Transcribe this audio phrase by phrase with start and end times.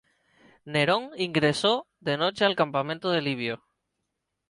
[0.73, 3.63] Nerón ingresó de noche al campamento de Livio.